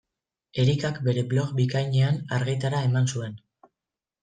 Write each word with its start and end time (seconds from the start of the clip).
Erikak 0.63 0.97
bere 1.07 1.25
blog 1.35 1.51
bikainean 1.59 2.19
argitara 2.39 2.83
eman 2.91 3.09
zuen. 3.15 3.39